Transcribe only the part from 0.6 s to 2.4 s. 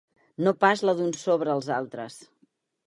pas la d’uns sobre els altres.